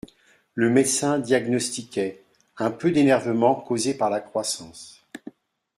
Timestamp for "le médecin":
0.55-1.19